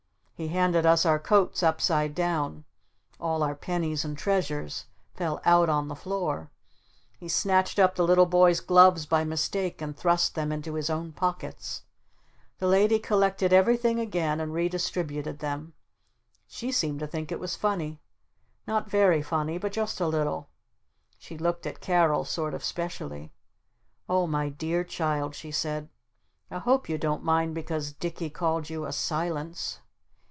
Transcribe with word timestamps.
He 0.33 0.47
handed 0.47 0.87
us 0.87 1.05
our 1.05 1.19
coats 1.19 1.61
upside 1.61 2.15
down. 2.15 2.65
All 3.19 3.43
our 3.43 3.53
pennies 3.53 4.03
and 4.03 4.17
treasures 4.17 4.87
fell 5.13 5.39
out 5.45 5.69
on 5.69 5.87
the 5.87 5.95
floor. 5.95 6.49
He 7.19 7.29
snatched 7.29 7.77
up 7.77 7.93
the 7.93 8.03
little 8.07 8.25
boy's 8.25 8.59
gloves 8.59 9.05
by 9.05 9.23
mistake 9.23 9.83
and 9.83 9.95
thrust 9.95 10.33
them 10.33 10.51
into 10.51 10.73
his 10.73 10.89
own 10.89 11.11
pockets. 11.11 11.83
The 12.57 12.65
Lady 12.65 12.97
collected 12.97 13.53
everything 13.53 13.99
again 13.99 14.39
and 14.39 14.51
re 14.51 14.67
distributed 14.67 15.37
them. 15.37 15.73
She 16.47 16.71
seemed 16.71 17.01
to 17.01 17.07
think 17.07 17.31
it 17.31 17.39
was 17.39 17.55
funny. 17.55 17.99
Not 18.65 18.89
very 18.89 19.21
funny 19.21 19.59
but 19.59 19.73
just 19.73 20.01
a 20.01 20.07
little. 20.07 20.49
She 21.19 21.37
looked 21.37 21.67
at 21.67 21.81
Carol 21.81 22.25
sort 22.25 22.55
of 22.55 22.63
specially. 22.63 23.31
"Oh 24.09 24.25
my 24.25 24.49
dear 24.49 24.83
Child," 24.83 25.35
she 25.35 25.51
said. 25.51 25.87
"I 26.49 26.57
hope 26.57 26.89
you 26.89 26.97
didn't 26.97 27.21
mind 27.23 27.53
because 27.53 27.93
Dicky 27.93 28.31
called 28.31 28.71
you 28.71 28.87
a 28.87 28.91
'Silence'?" 28.91 29.77